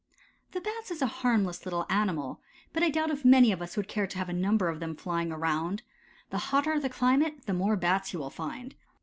[0.53, 2.41] The Bat is a harmless little animal,
[2.73, 4.95] but I doubt if many of us would care to have a number of them
[4.95, 5.83] flying around.
[6.31, 8.73] The hotter the climate the more Bats you will find.